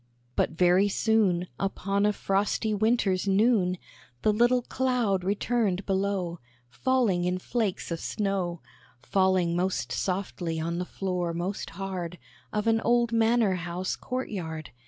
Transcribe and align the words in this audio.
]But 0.35 0.49
very 0.49 0.89
soon, 0.89 1.45
Upon 1.59 2.07
a 2.07 2.11
frosty 2.13 2.73
winter's 2.73 3.27
noon, 3.27 3.77
The 4.23 4.33
little 4.33 4.63
cloud 4.63 5.23
returned 5.23 5.85
below, 5.85 6.39
Falling 6.71 7.23
in 7.25 7.37
flakes 7.37 7.91
of 7.91 7.99
snow; 7.99 8.63
Falling 9.03 9.55
most 9.55 9.91
softly 9.91 10.59
on 10.59 10.79
the 10.79 10.85
floor 10.85 11.35
most 11.35 11.69
hard 11.77 12.17
Of 12.51 12.65
an 12.65 12.81
old 12.81 13.11
manor 13.11 13.53
house 13.57 13.95
court 13.95 14.29
yard. 14.31 14.71